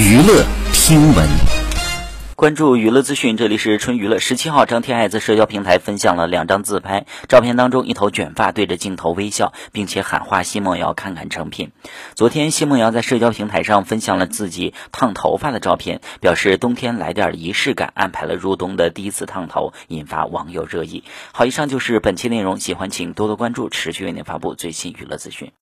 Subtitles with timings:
[0.00, 1.28] 娱乐听闻，
[2.34, 4.18] 关注娱乐资讯，这里是春娱乐。
[4.18, 11.70] 十七号，张天爱在社交平台分享了两张自拍，照片当中一头卷发对着镜头微笑，并且喊话奚梦瑶看看成品。
[12.14, 21.04] 昨天，奚梦瑶在社交平台上分享了自己烫头发的照片，表示冬天来点仪式感，安排了入冬的第一次烫头，引发网友热议。
[21.32, 25.52] 好，以上就是本期内容，喜欢请多多关注，持续为您发布最新娱乐资讯。